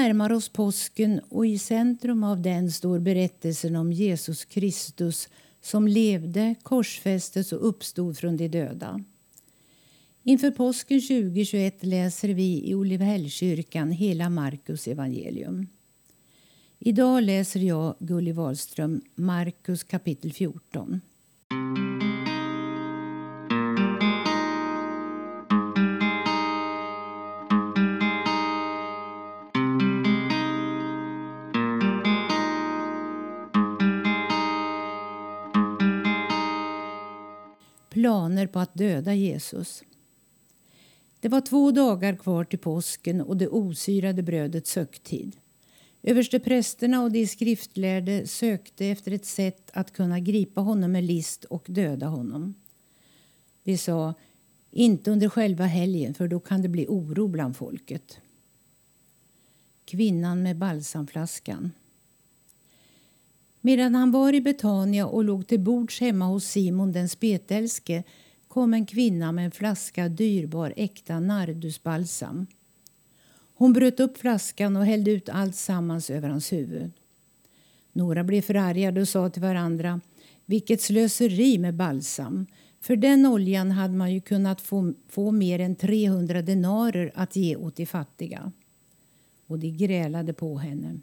Vi 0.00 0.04
närmar 0.04 0.32
oss 0.32 0.48
påsken 0.48 1.20
och 1.28 1.46
i 1.46 1.58
centrum 1.58 2.24
av 2.24 2.42
den 2.42 2.70
står 2.70 2.98
berättelsen 2.98 3.76
om 3.76 3.92
Jesus 3.92 4.44
Kristus 4.44 5.28
som 5.60 5.88
levde, 5.88 6.54
korsfästes 6.62 7.52
och 7.52 7.68
uppstod 7.68 8.18
från 8.18 8.36
de 8.36 8.48
döda. 8.48 9.04
Inför 10.22 10.50
påsken 10.50 11.00
2021 11.00 11.84
läser 11.84 12.28
vi 12.28 12.70
i 12.70 12.74
Olivehällskyrkan 12.74 13.90
hela 13.90 14.30
Markus 14.30 14.88
evangelium. 14.88 15.66
Idag 16.78 17.22
läser 17.22 17.60
jag, 17.60 17.94
Gulli 17.98 18.32
Wahlström, 18.32 19.00
Markus 19.14 19.84
kapitel 19.84 20.32
14. 20.32 21.00
Planer 37.90 38.46
på 38.46 38.58
att 38.58 38.74
döda 38.74 39.14
Jesus. 39.14 39.82
Det 41.20 41.28
var 41.28 41.40
två 41.40 41.70
dagar 41.70 42.16
kvar 42.16 42.44
till 42.44 42.58
påsken 42.58 43.20
och 43.20 43.36
det 43.36 43.48
osyrade 43.48 44.22
brödets 44.22 44.76
högtid. 44.76 45.36
Översteprästerna 46.02 47.02
och 47.02 47.12
de 47.12 47.26
skriftlärde 47.26 48.26
sökte 48.26 48.86
efter 48.86 49.12
ett 49.12 49.24
sätt 49.24 49.70
att 49.72 49.92
kunna 49.92 50.20
gripa 50.20 50.60
honom 50.60 50.92
med 50.92 51.04
list 51.04 51.44
och 51.44 51.64
döda 51.68 52.06
honom. 52.06 52.54
De 53.64 53.78
sa, 53.78 54.14
inte 54.70 55.10
under 55.10 55.28
själva 55.28 55.64
helgen 55.64 56.14
för 56.14 56.28
då 56.28 56.40
kan 56.40 56.62
det 56.62 56.68
bli 56.68 56.86
oro 56.88 57.28
bland 57.28 57.56
folket. 57.56 58.20
Kvinnan 59.84 60.42
med 60.42 60.56
balsamflaskan. 60.58 61.70
Medan 63.60 63.94
han 63.94 64.10
var 64.10 64.32
i 64.32 64.40
Betania 64.40 65.06
och 65.06 65.24
låg 65.24 65.46
till 65.46 65.60
bords 65.60 66.00
hemma 66.00 66.24
hos 66.24 66.44
Simon 66.44 66.92
den 66.92 67.08
spetälske 67.08 68.02
kom 68.48 68.74
en 68.74 68.86
kvinna 68.86 69.32
med 69.32 69.44
en 69.44 69.50
flaska 69.50 70.08
dyrbar 70.08 70.72
äkta 70.76 71.20
nardusbalsam. 71.20 72.46
Hon 73.54 73.72
bröt 73.72 74.00
upp 74.00 74.18
flaskan 74.18 74.76
och 74.76 74.86
hällde 74.86 75.10
ut 75.10 75.28
allt 75.28 75.56
sammans 75.56 76.10
över 76.10 76.28
hans 76.28 76.52
huvud. 76.52 76.92
Några 77.92 78.24
blev 78.24 78.42
förargade 78.42 79.00
och 79.00 79.08
sa 79.08 79.30
till 79.30 79.42
varandra 79.42 80.00
vilket 80.46 80.80
slöseri 80.80 81.58
med 81.58 81.74
balsam. 81.74 82.46
För 82.80 82.96
den 82.96 83.26
oljan 83.26 83.70
hade 83.70 83.94
man 83.94 84.12
ju 84.14 84.20
kunnat 84.20 84.60
få, 84.60 84.94
få 85.08 85.30
mer 85.30 85.58
än 85.58 85.76
300 85.76 86.42
denarer 86.42 87.12
att 87.14 87.36
ge 87.36 87.56
åt 87.56 87.76
de 87.76 87.86
fattiga. 87.86 88.52
Och 89.46 89.58
de 89.58 89.70
grälade 89.70 90.32
på 90.32 90.58
henne. 90.58 91.00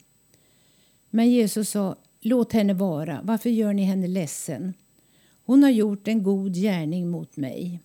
Men 1.10 1.32
Jesus 1.32 1.70
sa, 1.70 1.96
låt 2.22 2.54
henne 2.54 2.74
vara. 2.74 3.20
Varför 3.24 3.50
gör 3.50 3.74
ni 3.74 3.84
henne 3.84 4.08
ledsen? 4.08 4.74
Hon 5.46 5.64
har 5.64 5.70
gjort 5.70 6.08
en 6.08 6.24
god 6.24 6.56
gärning 6.56 7.10
mot 7.10 7.38
mig. 7.38 7.80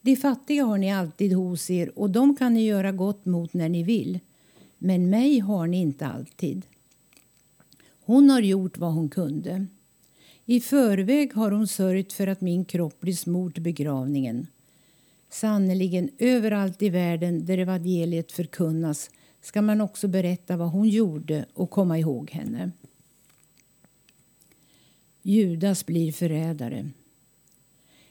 De 0.00 0.16
fattiga 0.16 0.64
har 0.64 0.78
ni 0.78 0.92
alltid 0.92 1.32
hos 1.32 1.70
er 1.70 1.98
och 1.98 2.10
de 2.10 2.36
kan 2.36 2.54
ni 2.54 2.66
göra 2.66 2.92
gott 2.92 3.24
mot 3.24 3.54
när 3.54 3.68
ni 3.68 3.82
vill. 3.82 4.20
Men 4.78 5.10
mig 5.10 5.38
har 5.38 5.66
ni 5.66 5.80
inte 5.80 6.06
alltid. 6.06 6.66
Hon 8.04 8.30
har 8.30 8.40
gjort 8.40 8.78
vad 8.78 8.92
hon 8.92 9.08
kunde. 9.08 9.66
I 10.44 10.60
förväg 10.60 11.34
har 11.34 11.50
hon 11.50 11.68
sörjt 11.68 12.12
för 12.12 12.26
att 12.26 12.40
min 12.40 12.64
kropp 12.64 13.00
blir 13.00 13.12
smord 13.12 13.54
till 13.54 13.62
begravningen. 13.62 14.46
Sannerligen, 15.30 16.10
överallt 16.18 16.82
i 16.82 16.88
världen 16.88 17.46
där 17.46 17.58
evangeliet 17.58 18.32
förkunnas 18.32 19.10
ska 19.40 19.62
man 19.62 19.80
också 19.80 20.08
berätta 20.08 20.56
vad 20.56 20.70
hon 20.70 20.88
gjorde 20.88 21.46
och 21.54 21.70
komma 21.70 21.98
ihåg 21.98 22.30
henne. 22.30 22.70
Judas 25.28 25.86
blir 25.86 26.12
förrädare. 26.12 26.90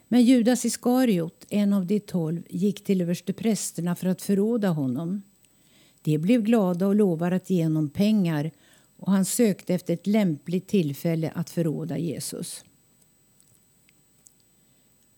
Men 0.08 0.24
Judas 0.24 0.66
Iskariot, 0.66 1.46
en 1.50 1.74
av 1.74 1.86
de 1.86 2.00
tolv, 2.00 2.44
gick 2.50 2.84
till 2.84 3.02
översteprästerna 3.02 3.96
för 3.96 4.08
att 4.08 4.22
förråda 4.22 4.70
honom. 4.70 5.22
De 6.02 6.18
blev 6.18 6.42
glada 6.42 6.88
och 6.88 6.96
lovade 6.96 7.36
att 7.36 7.50
ge 7.50 7.64
honom 7.64 7.90
pengar 7.90 8.52
och 8.98 9.12
han 9.12 9.26
sökte 9.26 9.74
efter 9.74 9.94
ett 9.94 10.08
lämpligt 10.08 10.68
tillfälle 10.68 11.32
att 11.36 11.50
förråda 11.50 11.98
Jesus. 11.98 12.66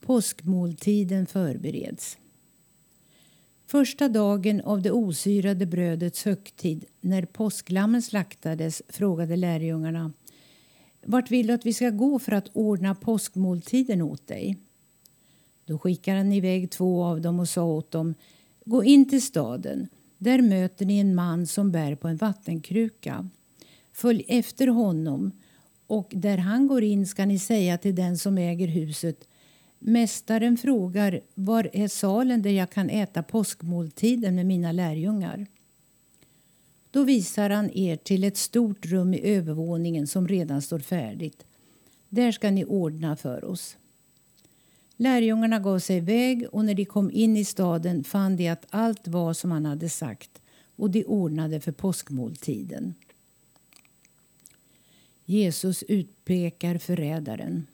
Påskmåltiden 0.02 1.25
förbereds. 1.25 2.18
Första 3.68 4.09
dagen 4.09 4.62
av 4.62 4.81
det 4.81 4.91
osyrade 4.91 5.66
brödets 5.66 6.25
högtid, 6.25 6.86
när 7.02 7.25
påsklammen 7.25 8.02
slaktades, 8.02 8.81
frågade 8.90 9.36
lärjungarna 9.36 10.13
vart 11.07 11.31
vill 11.31 11.47
du 11.47 11.53
att 11.53 11.66
vi 11.66 11.73
ska 11.73 11.90
gå 11.90 12.19
för 12.19 12.31
att 12.31 12.50
ordna 12.53 12.95
påskmåltiden 12.95 14.01
åt 14.01 14.28
dig? 14.28 14.57
Då 15.66 15.79
skickade 15.79 16.18
han 16.18 16.34
iväg 16.34 16.72
två 16.72 17.03
av 17.03 17.22
dem 17.22 17.40
och 17.40 17.50
sa 17.50 17.63
åt 17.63 17.91
dem 17.91 18.16
Gå 18.66 18.84
in 18.84 19.09
till 19.09 19.22
staden. 19.22 19.88
Där 20.18 20.41
möter 20.41 20.85
ni 20.85 21.00
en 21.00 21.16
man 21.16 21.47
som 21.47 21.72
bär 21.72 21.95
på 21.95 22.07
en 22.07 22.18
vattenkruka. 22.18 23.29
Följ 23.94 24.25
efter 24.28 24.68
honom 24.68 25.31
och 25.88 26.12
där 26.16 26.38
han 26.38 26.68
går 26.68 26.84
in 26.84 27.07
ska 27.07 27.25
ni 27.25 27.39
säga 27.39 27.78
till 27.78 27.95
den 27.95 28.18
som 28.18 28.38
äger 28.38 28.68
huset 28.68 29.28
Mästaren 29.79 30.57
frågar 30.57 31.22
var 31.35 31.69
är 31.74 31.88
salen 31.88 32.41
där 32.41 32.50
jag 32.50 32.69
kan 32.69 32.89
äta 32.89 33.24
påskmåltiden 33.24 34.35
med 34.35 34.45
mina 34.45 34.72
lärjungar. 34.72 35.47
Då 36.97 37.03
visar 37.03 37.50
han 37.50 37.69
er 37.74 37.96
till 37.96 38.24
ett 38.24 38.38
stort 38.38 38.85
rum 38.85 39.13
i 39.13 39.22
övervåningen 39.22 40.08
som 40.08 40.28
redan 40.28 40.62
står 40.62 40.80
färdigt. 40.80 41.46
Där 42.09 42.31
ska 42.31 42.52
ni 42.52 42.66
ordna 42.66 43.16
för 43.16 43.46
oss. 43.46 43.78
Lärjungarna 44.96 45.59
gav 45.59 45.80
sig 45.80 45.97
iväg 45.97 46.47
och 46.52 46.66
när 46.66 46.74
de 46.74 46.86
kom 46.86 47.12
in 47.12 47.38
i 47.38 47.46
staden 47.46 48.03
fann 48.03 48.36
de 48.36 48.50
att 48.50 48.66
allt 48.69 49.07
var 49.07 49.34
som 49.34 49.52
han 49.52 49.66
hade 49.66 49.90
sagt 49.90 50.41
och 50.75 50.91
de 50.91 51.06
ordnade 51.06 51.59
för 51.59 51.72
påskmåltiden. 51.72 52.94
Jesus 55.25 55.84
utpekar 55.84 56.78
förrädaren. 56.78 57.68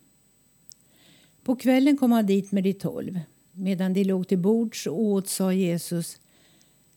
På 1.43 1.55
kvällen 1.55 1.97
kom 1.97 2.11
han 2.11 2.25
dit 2.25 2.51
med 2.51 2.63
de 2.63 2.73
tolv. 2.73 3.19
Medan 3.51 3.93
de 3.93 4.03
låg 4.03 4.27
till 4.27 4.39
bords 4.39 4.87
och 4.87 5.01
åt 5.01 5.27
sa 5.27 5.53
Jesus 5.53 6.19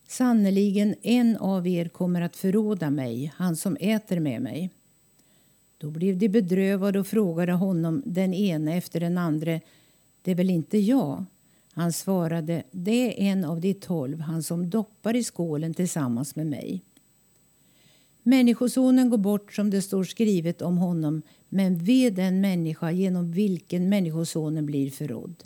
Sannerligen, 0.06 0.94
en 1.02 1.36
av 1.36 1.66
er 1.66 1.88
kommer 1.88 2.20
att 2.20 2.36
förråda 2.36 2.90
mig, 2.90 3.32
han 3.36 3.56
som 3.56 3.76
äter 3.80 4.20
med 4.20 4.42
mig. 4.42 4.70
Då 5.78 5.90
blev 5.90 6.18
de 6.18 6.28
bedrövade 6.28 7.00
och 7.00 7.06
frågade 7.06 7.52
honom, 7.52 8.02
den 8.06 8.34
ene 8.34 8.76
efter 8.76 9.00
den 9.00 9.18
andre, 9.18 9.60
det 10.22 10.30
är 10.30 10.34
väl 10.34 10.50
inte 10.50 10.78
jag? 10.78 11.24
Han 11.72 11.92
svarade, 11.92 12.62
det 12.70 13.28
är 13.28 13.32
en 13.32 13.44
av 13.44 13.60
de 13.60 13.74
tolv, 13.74 14.20
han 14.20 14.42
som 14.42 14.70
doppar 14.70 15.16
i 15.16 15.24
skålen 15.24 15.74
tillsammans 15.74 16.36
med 16.36 16.46
mig. 16.46 16.82
Människosonen 18.22 19.10
går 19.10 19.18
bort 19.18 19.52
som 19.52 19.70
det 19.70 19.82
står 19.82 20.04
skrivet 20.04 20.62
om 20.62 20.78
honom, 20.78 21.22
men 21.48 21.78
ve 21.78 22.10
den 22.10 22.40
människa 22.40 22.90
genom 22.90 23.32
vilken 23.32 23.88
Människosonen 23.88 24.66
blir 24.66 24.90
förrådd. 24.90 25.44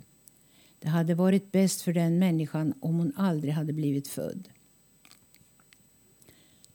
Det 0.80 0.88
hade 0.88 1.14
varit 1.14 1.52
bäst 1.52 1.82
för 1.82 1.92
den 1.92 2.18
människan 2.18 2.74
om 2.80 2.98
hon 2.98 3.12
aldrig 3.16 3.54
hade 3.54 3.72
blivit 3.72 4.08
född. 4.08 4.48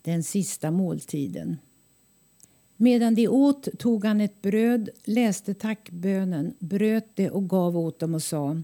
Den 0.02 0.24
sista 0.24 0.72
måltiden. 0.72 1.58
Medan 2.78 3.16
de 3.16 3.28
åt 3.28 3.68
tog 3.80 4.06
han 4.06 4.22
ett 4.22 4.42
bröd, 4.42 4.90
läste 5.04 5.54
tackbönen, 5.54 6.56
bröt 6.60 7.10
det 7.16 7.30
och 7.30 7.50
gav 7.50 7.78
åt 7.78 8.00
dem 8.00 8.14
och 8.14 8.24
sa 8.24 8.62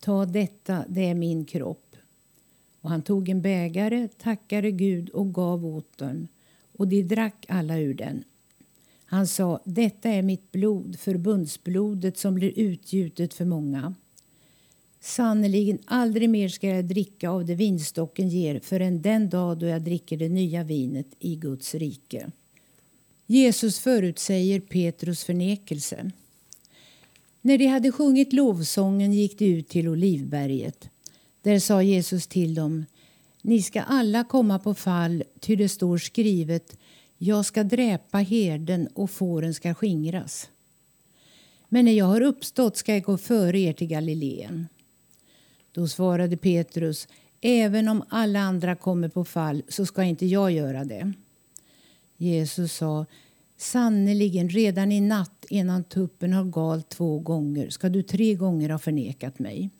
Ta 0.00 0.26
detta, 0.26 0.84
det 0.88 1.04
är 1.04 1.14
min 1.14 1.44
kropp. 1.44 1.96
Och 2.80 2.90
han 2.90 3.02
tog 3.02 3.28
en 3.28 3.42
bägare, 3.42 4.08
tackade 4.08 4.70
Gud 4.70 5.08
och 5.08 5.34
gav 5.34 5.66
åt 5.66 5.98
dem 5.98 6.28
och 6.72 6.88
de 6.88 7.02
drack 7.02 7.46
alla 7.48 7.78
ur 7.78 7.94
den. 7.94 8.24
Han 9.04 9.26
sa, 9.26 9.60
detta 9.64 10.08
är 10.08 10.22
mitt 10.22 10.52
blod, 10.52 10.98
förbundsblodet 10.98 12.18
som 12.18 12.34
blir 12.34 12.58
utgjutet 12.58 13.34
för 13.34 13.44
många. 13.44 13.94
Sannerligen 15.04 15.78
aldrig 15.84 16.30
mer 16.30 16.48
ska 16.48 16.68
jag 16.68 16.84
dricka 16.84 17.30
av 17.30 17.44
det 17.44 17.54
vinstocken 17.54 18.28
ger 18.28 18.60
förrän 18.60 19.02
den 19.02 19.30
dag 19.30 19.58
då 19.58 19.66
jag 19.66 19.82
dricker 19.82 20.16
det 20.16 20.28
nya 20.28 20.64
vinet 20.64 21.06
i 21.18 21.36
Guds 21.36 21.74
rike. 21.74 22.30
Jesus 23.26 23.78
förutsäger 23.78 24.60
Petrus 24.60 25.24
förnekelse. 25.24 26.10
När 27.40 27.58
de 27.58 27.66
hade 27.66 27.92
sjungit 27.92 28.32
lovsången 28.32 29.12
gick 29.12 29.38
de 29.38 29.44
ut 29.44 29.68
till 29.68 29.88
Olivberget. 29.88 30.88
Där 31.42 31.58
sa 31.58 31.82
Jesus 31.82 32.26
till 32.26 32.54
dem 32.54 32.84
Ni 33.42 33.62
ska 33.62 33.82
alla 33.82 34.24
komma 34.24 34.58
på 34.58 34.74
fall, 34.74 35.22
ty 35.40 35.56
det 35.56 35.68
står 35.68 35.98
skrivet 35.98 36.76
Jag 37.18 37.46
ska 37.46 37.64
dräpa 37.64 38.18
herden 38.18 38.88
och 38.94 39.10
fåren 39.10 39.54
ska 39.54 39.74
skingras. 39.74 40.48
Men 41.68 41.84
när 41.84 41.92
jag 41.92 42.06
har 42.06 42.20
uppstått 42.20 42.76
ska 42.76 42.94
jag 42.94 43.02
gå 43.02 43.18
före 43.18 43.60
er 43.60 43.72
till 43.72 43.88
Galileen. 43.88 44.66
Då 45.74 45.88
svarade 45.88 46.36
Petrus 46.36 47.08
Även 47.46 47.88
om 47.88 48.04
alla 48.08 48.40
andra 48.40 48.76
kommer 48.76 49.08
på 49.08 49.24
fall 49.24 49.62
så 49.68 49.86
ska 49.86 50.02
inte 50.02 50.26
jag 50.26 50.52
göra 50.52 50.84
det. 50.84 51.12
Jesus 52.16 52.72
sa 52.72 53.06
Sannerligen, 53.56 54.48
redan 54.48 54.92
i 54.92 55.00
natt 55.00 55.46
innan 55.48 55.84
tuppen 55.84 56.32
har 56.32 56.44
galt 56.44 56.88
två 56.88 57.18
gånger 57.18 57.70
ska 57.70 57.88
du 57.88 58.02
tre 58.02 58.34
gånger 58.34 58.68
ha 58.68 58.78
förnekat 58.78 59.38
mig. 59.38 59.70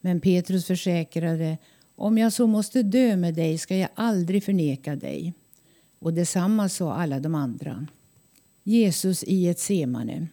Men 0.00 0.20
Petrus 0.20 0.66
försäkrade 0.66 1.58
om 1.96 2.18
jag 2.18 2.32
så 2.32 2.46
måste 2.46 2.82
dö 2.82 3.16
med 3.16 3.34
dig 3.34 3.58
ska 3.58 3.76
jag 3.76 3.90
aldrig 3.94 4.44
förneka 4.44 4.96
dig. 4.96 5.34
Och 5.98 6.14
detsamma 6.14 6.68
sa 6.68 6.94
alla 6.94 7.20
de 7.20 7.34
andra. 7.34 7.86
Jesus 8.62 9.24
i 9.24 9.48
ett 9.48 9.60
semane. 9.60 10.26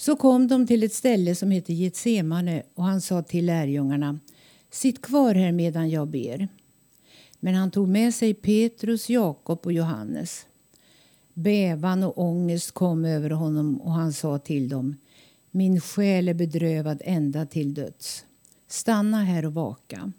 Så 0.00 0.16
kom 0.16 0.48
de 0.48 0.66
till 0.66 0.82
ett 0.82 0.92
ställe 0.92 1.34
som 1.34 1.50
heter 1.50 1.72
Getsemane 1.72 2.62
och 2.74 2.84
han 2.84 3.00
sa 3.00 3.22
till 3.22 3.46
lärjungarna 3.46 4.18
Sitt 4.70 5.02
kvar 5.02 5.34
här 5.34 5.52
medan 5.52 5.90
jag 5.90 6.08
ber. 6.08 6.48
Men 7.40 7.54
han 7.54 7.70
tog 7.70 7.88
med 7.88 8.14
sig 8.14 8.34
Petrus, 8.34 9.10
Jakob 9.10 9.60
och 9.62 9.72
Johannes. 9.72 10.46
Bävan 11.34 12.02
och 12.02 12.18
ångest 12.18 12.72
kom 12.72 13.04
över 13.04 13.30
honom 13.30 13.80
och 13.80 13.92
han 13.92 14.12
sa 14.12 14.38
till 14.38 14.68
dem 14.68 14.96
Min 15.50 15.80
själ 15.80 16.28
är 16.28 16.34
bedrövad 16.34 17.02
ända 17.04 17.46
till 17.46 17.74
döds. 17.74 18.24
Stanna 18.68 19.24
här 19.24 19.44
och 19.44 19.54
vaka. 19.54 20.12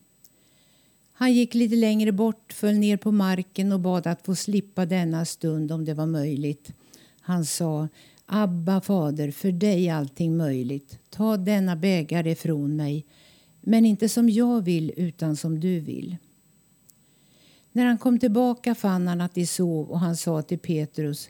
Han 1.14 1.34
gick 1.34 1.54
lite 1.54 1.76
längre 1.76 2.12
bort, 2.12 2.54
föll 2.54 2.76
ner 2.76 2.98
på 2.98 3.12
marken 3.12 3.72
och 3.72 3.80
bad 3.80 4.08
att 4.08 4.26
få 4.26 4.36
slippa 4.36 4.86
denna 4.86 5.26
stund 5.26 5.72
om 5.72 5.86
det 5.86 5.94
var 5.94 6.06
möjligt. 6.06 6.72
Han 7.22 7.46
sa 7.46 7.88
Abba, 8.32 8.82
fader, 8.82 9.32
för 9.32 9.52
dig 9.52 9.88
är 9.88 9.94
allting 9.94 10.38
möjligt. 10.38 11.00
Ta 11.10 11.38
denna 11.38 11.76
bägare 11.76 12.32
ifrån 12.32 12.76
mig, 12.76 13.06
men 13.62 13.86
inte 13.86 14.10
som 14.10 14.30
jag 14.30 14.62
vill 14.62 14.92
utan 14.98 15.36
som 15.36 15.60
du 15.60 15.80
vill. 15.80 16.18
När 17.72 17.86
han 17.86 17.98
kom 17.98 18.20
tillbaka 18.20 18.76
fann 18.76 19.08
han 19.08 19.22
att 19.22 19.36
de 19.36 19.46
sov 19.46 19.90
och 19.90 20.00
han 20.00 20.18
sa 20.18 20.42
till 20.42 20.60
Petrus 20.60 21.30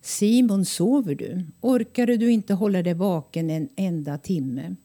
Simon, 0.00 0.64
sover 0.64 1.14
du? 1.14 1.46
Orkade 1.60 2.16
du 2.16 2.30
inte 2.30 2.54
hålla 2.54 2.82
dig 2.82 2.94
vaken 2.94 3.50
en 3.50 3.68
enda 3.76 4.18
timme? 4.18 4.76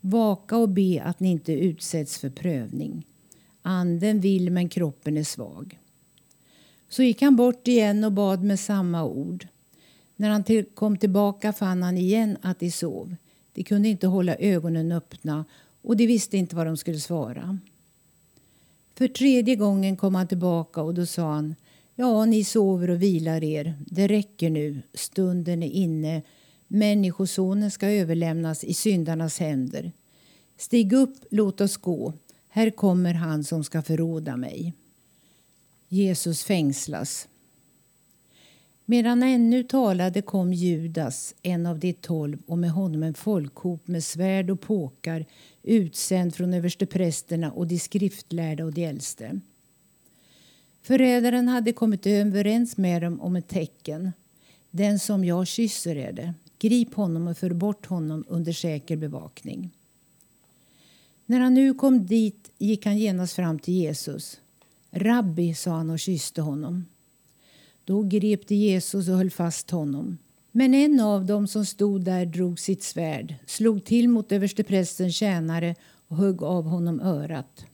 Vaka 0.00 0.56
och 0.56 0.68
be 0.68 1.02
att 1.04 1.20
ni 1.20 1.30
inte 1.30 1.52
utsätts 1.52 2.18
för 2.18 2.30
prövning. 2.30 3.06
Anden 3.62 4.20
vill 4.20 4.50
men 4.50 4.68
kroppen 4.68 5.16
är 5.16 5.24
svag. 5.24 5.78
Så 6.88 7.02
gick 7.02 7.22
han 7.22 7.36
bort 7.36 7.68
igen 7.68 8.04
och 8.04 8.12
bad 8.12 8.42
med 8.42 8.60
samma 8.60 9.04
ord. 9.04 9.46
När 10.20 10.30
han 10.30 10.44
till 10.44 10.64
kom 10.64 10.96
tillbaka 10.96 11.52
fann 11.52 11.82
han 11.82 11.98
igen 11.98 12.36
att 12.42 12.58
de 12.60 12.70
sov. 12.70 13.16
De 13.52 13.62
kunde 13.62 13.88
inte 13.88 14.06
hålla 14.06 14.36
ögonen 14.36 14.92
öppna 14.92 15.44
och 15.82 15.96
de 15.96 16.06
visste 16.06 16.36
inte 16.36 16.56
vad 16.56 16.66
de 16.66 16.76
skulle 16.76 17.00
svara. 17.00 17.58
För 18.94 19.08
tredje 19.08 19.56
gången 19.56 19.96
kom 19.96 20.14
han 20.14 20.28
tillbaka 20.28 20.82
och 20.82 20.94
då 20.94 21.06
sa 21.06 21.32
han 21.32 21.54
Ja, 21.94 22.24
ni 22.24 22.44
sover 22.44 22.90
och 22.90 23.02
vilar 23.02 23.44
er. 23.44 23.74
Det 23.86 24.06
räcker 24.06 24.50
nu. 24.50 24.82
Stunden 24.94 25.62
är 25.62 25.70
inne. 25.70 26.22
Människosonen 26.68 27.70
ska 27.70 27.90
överlämnas 27.90 28.64
i 28.64 28.74
syndarnas 28.74 29.38
händer. 29.38 29.92
Stig 30.56 30.92
upp, 30.92 31.16
låt 31.30 31.60
oss 31.60 31.76
gå. 31.76 32.12
Här 32.48 32.70
kommer 32.70 33.14
han 33.14 33.44
som 33.44 33.64
ska 33.64 33.82
förråda 33.82 34.36
mig. 34.36 34.74
Jesus 35.88 36.44
fängslas. 36.44 37.28
Medan 38.90 39.22
han 39.22 39.30
ännu 39.30 39.62
talade 39.62 40.22
kom 40.22 40.52
Judas, 40.52 41.34
en 41.42 41.66
av 41.66 41.78
de 41.78 41.92
tolv, 41.92 42.38
och 42.46 42.58
med 42.58 42.70
honom 42.70 43.02
en 43.02 43.14
folkhop 43.14 43.88
med 43.88 44.04
svärd 44.04 44.50
och 44.50 44.60
påkar 44.60 45.26
utsänd 45.62 46.34
från 46.34 46.54
översteprästerna 46.54 47.52
och 47.52 47.66
de 47.66 47.78
skriftlärda 47.78 48.64
och 48.64 48.72
de 48.72 48.84
äldste. 48.84 49.40
Förrädaren 50.82 51.48
hade 51.48 51.72
kommit 51.72 52.06
överens 52.06 52.76
med 52.76 53.02
dem 53.02 53.20
om 53.20 53.36
ett 53.36 53.48
tecken. 53.48 54.12
Den 54.70 54.98
som 54.98 55.24
jag 55.24 55.46
kysser 55.46 55.96
är 55.96 56.12
det. 56.12 56.34
Grip 56.58 56.94
honom 56.94 57.28
och 57.28 57.38
för 57.38 57.50
bort 57.50 57.86
honom 57.86 58.24
under 58.28 58.52
säker 58.52 58.96
bevakning. 58.96 59.70
När 61.26 61.40
han 61.40 61.54
nu 61.54 61.74
kom 61.74 62.06
dit 62.06 62.50
gick 62.58 62.86
han 62.86 62.98
genast 62.98 63.32
fram 63.32 63.58
till 63.58 63.74
Jesus. 63.74 64.40
Rabbi, 64.90 65.54
sa 65.54 65.70
han 65.70 65.90
och 65.90 65.98
kysste 65.98 66.42
honom. 66.42 66.84
Då 67.84 68.02
grep 68.02 68.46
de 68.46 68.54
Jesus 68.54 69.08
och 69.08 69.16
höll 69.16 69.30
fast 69.30 69.70
honom. 69.70 70.18
Men 70.52 70.74
en 70.74 71.00
av 71.00 71.26
dem 71.26 71.46
som 71.46 71.66
stod 71.66 72.04
där 72.04 72.26
drog 72.26 72.60
sitt 72.60 72.82
svärd, 72.82 73.34
slog 73.46 73.84
till 73.84 74.08
mot 74.08 74.32
översteprästens 74.32 75.16
tjänare 75.16 75.74
och 76.08 76.16
högg 76.16 76.42
av 76.42 76.64
honom 76.64 77.00
örat. 77.00 77.64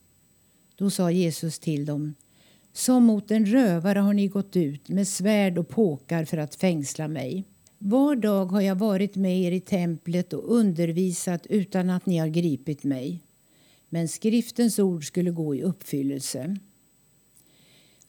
Då 0.76 0.90
sa 0.90 1.10
Jesus 1.10 1.58
till 1.58 1.84
dem 1.84 2.14
Som 2.72 3.04
mot 3.04 3.30
en 3.30 3.46
rövare 3.46 3.98
har 3.98 4.12
ni 4.12 4.28
gått 4.28 4.56
ut 4.56 4.88
med 4.88 5.08
svärd 5.08 5.58
och 5.58 5.68
påkar 5.68 6.24
för 6.24 6.36
att 6.36 6.54
fängsla 6.54 7.08
mig. 7.08 7.44
Var 7.78 8.16
dag 8.16 8.46
har 8.46 8.60
jag 8.60 8.74
varit 8.74 9.16
med 9.16 9.40
er 9.40 9.52
i 9.52 9.60
templet 9.60 10.32
och 10.32 10.56
undervisat 10.56 11.46
utan 11.46 11.90
att 11.90 12.06
ni 12.06 12.18
har 12.18 12.28
gripit 12.28 12.84
mig. 12.84 13.22
Men 13.88 14.08
skriftens 14.08 14.78
ord 14.78 15.06
skulle 15.06 15.30
gå 15.30 15.54
i 15.54 15.62
uppfyllelse. 15.62 16.56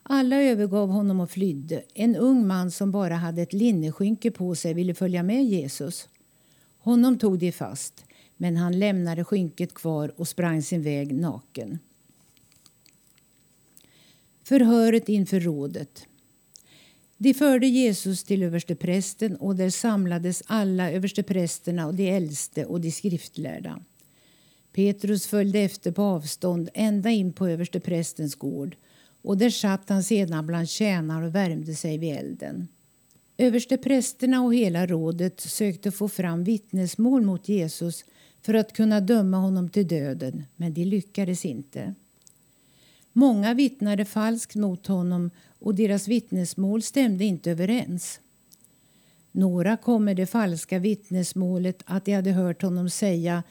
Alla 0.09 0.41
övergav 0.41 0.89
honom 0.89 1.19
och 1.19 1.31
flydde. 1.31 1.83
En 1.93 2.15
ung 2.15 2.47
man 2.47 2.71
som 2.71 2.91
bara 2.91 3.15
hade 3.15 3.41
ett 3.41 3.53
linneskynke 3.53 4.31
på 4.31 4.55
sig 4.55 4.73
ville 4.73 4.93
följa 4.93 5.23
med 5.23 5.45
Jesus. 5.45 6.09
Honom 6.79 7.17
tog 7.17 7.39
de 7.39 7.51
fast, 7.51 8.05
men 8.37 8.57
han 8.57 8.79
lämnade 8.79 9.23
skynket 9.23 9.73
kvar 9.73 10.13
och 10.15 10.27
sprang 10.27 10.61
sin 10.61 10.81
väg 10.81 11.15
naken. 11.15 11.79
Förhöret 14.43 15.09
inför 15.09 15.39
rådet. 15.39 16.07
De 17.17 17.33
förde 17.33 17.67
Jesus 17.67 18.23
till 18.23 18.43
översteprästen 18.43 19.35
och 19.35 19.55
där 19.55 19.69
samlades 19.69 20.43
alla 20.45 20.91
översteprästerna 20.91 21.87
och 21.87 21.95
de 21.95 22.09
äldste 22.09 22.65
och 22.65 22.81
de 22.81 22.91
skriftlärda. 22.91 23.79
Petrus 24.73 25.27
följde 25.27 25.59
efter 25.59 25.91
på 25.91 26.01
avstånd 26.01 26.69
ända 26.73 27.09
in 27.09 27.33
på 27.33 27.47
översteprästens 27.47 28.35
gård 28.35 28.75
och 29.27 29.37
där 29.37 29.49
satt 29.49 29.89
han 29.89 30.03
sedan 30.03 30.47
bland 30.47 30.69
tjänare 30.69 31.25
och 31.25 31.35
värmde 31.35 31.75
sig 31.75 31.97
vid 31.97 32.17
elden. 32.17 32.67
Översteprästerna 33.37 34.41
och 34.41 34.55
hela 34.55 34.87
rådet 34.87 35.39
sökte 35.39 35.91
få 35.91 36.07
fram 36.07 36.43
vittnesmål 36.43 37.21
mot 37.21 37.49
Jesus 37.49 38.05
för 38.41 38.53
att 38.53 38.73
kunna 38.73 39.01
döma 39.01 39.37
honom 39.37 39.69
till 39.69 39.87
döden, 39.87 40.43
men 40.55 40.73
de 40.73 40.85
lyckades 40.85 41.45
inte. 41.45 41.93
Många 43.13 43.53
vittnade 43.53 44.05
falskt 44.05 44.55
mot 44.55 44.87
honom 44.87 45.31
och 45.59 45.75
deras 45.75 46.07
vittnesmål 46.07 46.81
stämde 46.81 47.25
inte 47.25 47.51
överens. 47.51 48.19
Några 49.31 49.77
kom 49.77 50.05
med 50.05 50.17
det 50.17 50.25
falska 50.25 50.79
vittnesmålet 50.79 51.83
att 51.85 52.05
de 52.05 52.13
hade 52.13 52.31
hört 52.31 52.61
honom 52.61 52.89
säga 52.89 53.43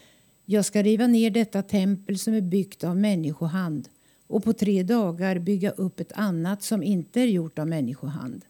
jag 0.45 0.65
ska 0.65 0.83
riva 0.83 1.07
ner 1.07 1.31
detta 1.31 1.63
tempel 1.63 2.19
som 2.19 2.35
är 2.35 2.41
byggt 2.41 2.85
av 2.85 2.97
människohand 2.97 3.89
och 4.27 4.45
på 4.45 4.53
tre 4.53 4.83
dagar 4.83 5.39
bygga 5.39 5.71
upp 5.71 6.01
ett 6.01 6.13
annat 6.13 6.63
som 6.63 6.83
inte 6.83 7.21
är 7.21 7.27
gjort 7.27 7.59
av 7.59 7.69
människohand. 7.69 8.45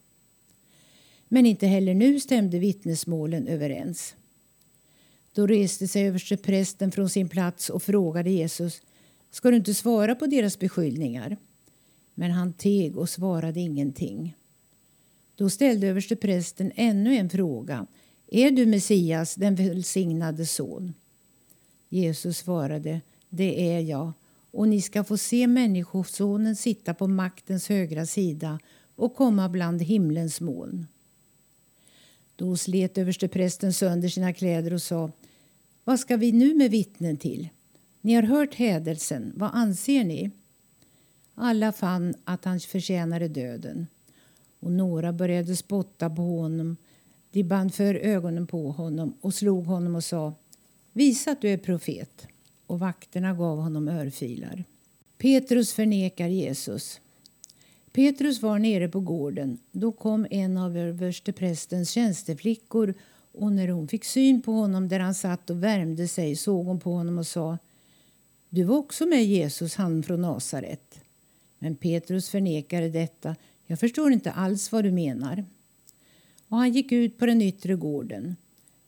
Men 1.29 1.47
inte 1.47 1.67
heller 1.67 1.95
nu 1.95 2.21
stämde 2.21 2.59
vittnesmålen 2.59 3.47
överens. 3.47 4.15
Då 5.33 5.47
reste 5.47 5.89
sig 5.89 6.07
översteprästen 6.07 6.93
från 6.93 7.09
sin 7.09 7.29
plats 7.29 7.71
och 7.71 7.83
frågade 7.83 8.31
Jesus 8.31 8.83
Ska 9.31 9.51
du 9.51 9.57
inte 9.57 9.75
svara 9.75 10.15
på 10.15 10.27
deras 10.27 10.59
beskyllningar? 10.59 11.37
Men 12.15 12.31
han 12.31 12.53
teg 12.53 12.97
och 12.97 13.09
svarade 13.09 13.61
ingenting. 13.61 14.37
Då 15.35 15.51
ställde 15.51 15.87
översteprästen 15.87 16.73
ännu 16.75 17.17
en 17.17 17.31
fråga. 17.31 17.87
Är 18.27 18.51
du 18.51 18.67
Messias, 18.67 19.35
den 19.35 19.55
välsignade 19.55 20.47
son? 20.47 20.95
Jesus 21.89 22.39
svarade, 22.39 23.01
det 23.29 23.71
är 23.71 23.81
jag 23.81 24.13
och 24.57 24.69
ni 24.69 24.83
ska 24.83 25.05
få 25.05 25.17
se 25.17 25.47
Människosonen 25.47 26.57
sitta 26.57 26.95
på 26.95 27.09
maktens 27.09 27.69
högra 27.69 28.07
sida 28.07 28.59
och 28.95 29.15
komma 29.15 29.49
bland 29.49 29.83
himlens 29.83 30.41
moln. 30.41 30.87
Då 32.37 32.57
slet 32.57 32.99
översteprästen 32.99 33.73
sönder 33.73 34.09
sina 34.09 34.33
kläder 34.33 34.73
och 34.73 34.83
sa 34.83 35.11
Vad 35.85 36.01
ska 36.01 36.17
vi 36.17 36.33
nu 36.33 36.55
med 36.55 36.71
vittnen 36.71 37.17
till? 37.17 37.49
Ni 38.01 38.15
har 38.15 38.23
hört 38.23 38.55
hädelsen. 38.55 39.33
Vad 39.37 39.51
anser 39.53 40.05
ni? 40.05 40.31
Alla 41.35 41.73
fann 41.73 42.15
att 42.25 42.45
han 42.45 42.61
förtjänade 42.61 43.29
döden 43.29 43.87
och 44.61 44.73
några 44.73 45.13
började 45.13 45.57
spotta 45.57 46.11
på 46.11 46.23
honom. 46.23 46.77
De 47.31 47.45
band 47.45 47.75
för 47.75 47.95
ögonen 47.95 48.47
på 48.47 48.71
honom 48.71 49.17
och 49.21 49.35
slog 49.35 49.65
honom 49.65 49.95
och 49.95 50.05
sa 50.05 50.35
Visa 50.93 51.31
att 51.31 51.41
du 51.41 51.49
är 51.49 51.59
profet 51.59 52.29
och 52.67 52.79
vakterna 52.79 53.35
gav 53.35 53.59
honom 53.59 53.89
örfilar. 53.89 54.65
Petrus 55.19 55.73
förnekar 55.73 56.29
Jesus. 56.29 57.01
Petrus 57.93 58.43
var 58.43 58.59
nere 58.59 58.89
på 58.89 59.01
gården. 59.01 59.59
Då 59.73 59.93
kom 59.93 60.27
en 60.31 60.57
av 60.57 60.77
översteprästens 60.77 61.91
tjänsteflickor 61.91 62.95
och 63.33 63.53
när 63.53 63.69
hon 63.69 63.89
fick 63.89 64.05
syn 64.05 64.43
på 64.43 64.53
honom 64.53 64.89
där 64.89 65.01
han 65.01 65.15
satt 65.15 65.51
och 65.51 65.63
värmde 65.63 66.09
sig 66.09 66.37
såg 66.37 66.67
hon 66.67 66.81
på 66.81 66.93
honom 66.93 67.19
och 67.19 67.27
sa 67.27 67.59
Du 68.49 68.63
var 68.63 68.77
också 68.77 69.07
med 69.07 69.25
Jesus, 69.25 69.75
han 69.75 70.03
från 70.03 70.21
Nasaret. 70.21 71.01
Men 71.59 71.77
Petrus 71.77 72.29
förnekade 72.29 72.89
detta. 72.89 73.37
Jag 73.67 73.81
förstår 73.81 74.13
inte 74.13 74.33
alls 74.33 74.73
vad 74.73 74.85
du 74.85 74.93
menar. 74.93 75.45
Och 76.49 76.57
han 76.57 76.73
gick 76.73 76.93
ut 76.93 77.19
på 77.19 77.27
den 77.27 77.43
yttre 77.43 77.75
gården. 77.75 78.37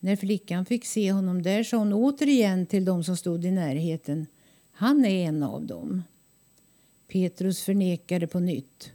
När 0.00 0.16
flickan 0.16 0.64
fick 0.64 0.84
se 0.84 1.12
honom 1.12 1.42
där 1.42 1.62
sa 1.62 1.76
hon 1.76 1.92
återigen 1.92 2.66
till 2.66 2.84
dem 2.84 3.04
som 3.04 3.16
stod 3.16 3.44
i 3.44 3.50
närheten. 3.50 4.26
Han 4.72 5.04
är 5.04 5.28
en 5.28 5.42
av 5.42 5.66
dem. 5.66 6.02
Petrus 7.08 7.62
förnekade 7.62 8.26
på 8.26 8.40
nytt. 8.40 8.92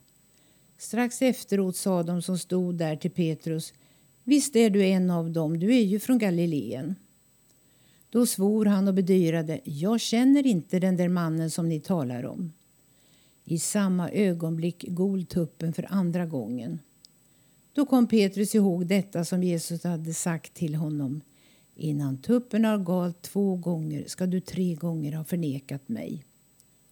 Strax 0.77 1.21
efteråt 1.21 1.75
sa 1.75 2.03
de 2.03 2.21
som 2.21 2.37
stod 2.37 2.75
där 2.75 2.95
till 2.95 3.11
Petrus. 3.11 3.73
Visst 4.23 4.55
är 4.55 4.69
du 4.69 4.85
en 4.85 5.09
av 5.09 5.31
dem, 5.31 5.59
du 5.59 5.75
är 5.75 5.81
ju 5.81 5.99
från 5.99 6.17
Galileen. 6.17 6.95
Då 8.09 8.25
svor 8.25 8.65
han 8.65 8.87
och 8.87 8.93
bedyrade. 8.93 9.59
Jag 9.63 10.01
känner 10.01 10.47
inte 10.47 10.79
den 10.79 10.97
där 10.97 11.09
mannen 11.09 11.51
som 11.51 11.69
ni 11.69 11.79
talar 11.79 12.25
om. 12.25 12.51
I 13.45 13.59
samma 13.59 14.09
ögonblick 14.09 14.85
gol 14.87 15.25
tuppen 15.25 15.73
för 15.73 15.87
andra 15.89 16.25
gången. 16.25 16.79
Då 17.73 17.85
kom 17.85 18.07
Petrus 18.07 18.55
ihåg 18.55 18.87
detta 18.87 19.25
som 19.25 19.43
Jesus 19.43 19.83
hade 19.83 20.13
sagt 20.13 20.53
till 20.53 20.75
honom. 20.75 21.21
Innan 21.75 22.21
tuppen 22.21 22.65
har 22.65 22.77
galt 22.77 23.21
två 23.21 23.55
gånger 23.55 24.03
ska 24.07 24.25
du 24.25 24.39
tre 24.41 24.75
gånger 24.75 25.13
ha 25.13 25.23
förnekat 25.23 25.89
mig. 25.89 26.23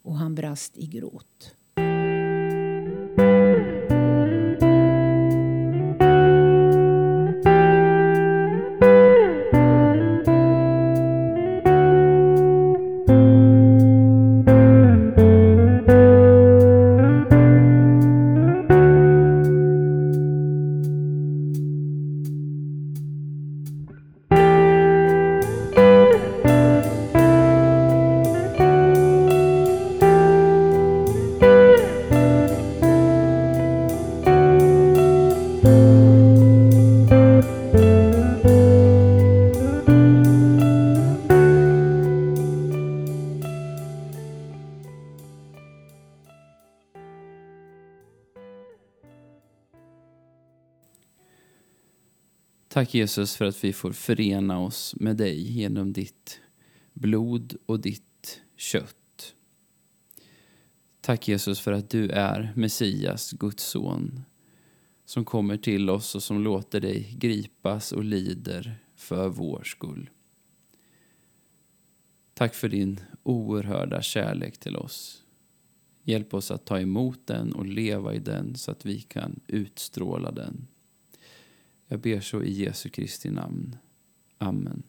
Och 0.02 0.16
han 0.16 0.36
brast 0.36 0.78
i 0.78 0.86
gråt. 0.88 1.56
Tack 52.74 52.94
Jesus 52.94 53.36
för 53.36 53.46
att 53.46 53.64
vi 53.64 53.74
får 53.74 53.92
förena 53.92 54.60
oss 54.60 54.96
med 55.00 55.18
dig 55.18 55.52
genom 55.52 55.94
ditt 55.94 56.40
blod 56.94 57.56
och 57.66 57.80
ditt 57.80 58.42
kött. 58.56 59.36
Tack 61.02 61.28
Jesus 61.28 61.60
för 61.60 61.72
att 61.72 61.90
du 61.90 62.10
är 62.10 62.54
Messias, 62.56 63.32
Guds 63.32 63.64
son, 63.64 64.22
som 65.06 65.26
kommer 65.26 65.58
till 65.58 65.90
oss 65.90 66.16
och 66.16 66.24
som 66.24 66.44
låter 66.44 66.80
dig 66.80 67.16
gripas 67.18 67.92
och 67.92 68.04
lider 68.04 68.76
för 68.96 69.30
vår 69.30 69.64
skull. 69.64 70.10
Tack 72.34 72.56
för 72.56 72.70
din 72.70 73.00
oerhörda 73.24 74.02
kärlek 74.02 74.58
till 74.58 74.78
oss. 74.78 75.24
Hjälp 76.04 76.34
oss 76.34 76.52
att 76.52 76.66
ta 76.66 76.80
emot 76.80 77.28
den 77.28 77.54
och 77.54 77.66
leva 77.66 78.14
i 78.14 78.20
den 78.20 78.56
så 78.56 78.72
att 78.72 78.86
vi 78.86 79.02
kan 79.02 79.40
utstråla 79.48 80.32
den. 80.32 80.68
Jag 81.92 82.00
ber 82.00 82.20
så 82.20 82.44
i 82.44 82.52
Jesu 82.52 82.90
Kristi 82.90 83.32
namn. 83.32 83.76
Amen. 84.38 84.84